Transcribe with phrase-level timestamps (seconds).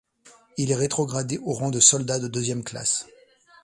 [0.57, 3.05] Il est rétrogradé au rang de soldat de deuxième classe.